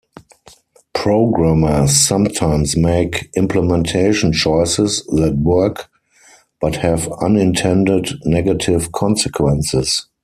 Programmers 0.93 1.95
sometimes 1.95 2.75
make 2.75 3.29
implementation 3.37 4.33
choices 4.33 5.03
that 5.15 5.35
work 5.35 5.91
but 6.59 6.77
have 6.77 7.07
unintended 7.21 8.09
negative 8.25 8.91
consequences. 8.93 10.07